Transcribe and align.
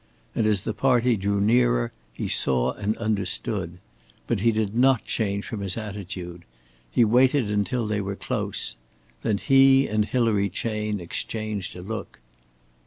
And 0.33 0.47
as 0.47 0.63
the 0.63 0.73
party 0.73 1.15
drew 1.15 1.39
nearer, 1.39 1.91
he 2.11 2.27
saw 2.27 2.71
and 2.71 2.97
understood. 2.97 3.77
But 4.25 4.39
he 4.39 4.51
did 4.51 4.75
not 4.75 5.05
change 5.05 5.45
from 5.45 5.59
his 5.61 5.77
attitude. 5.77 6.43
He 6.89 7.05
waited 7.05 7.51
until 7.51 7.85
they 7.85 8.01
were 8.01 8.15
close. 8.15 8.75
Then 9.21 9.37
he 9.37 9.85
and 9.87 10.05
Hilary 10.05 10.49
Chayne 10.49 10.99
exchanged 10.99 11.75
a 11.75 11.83
look. 11.83 12.19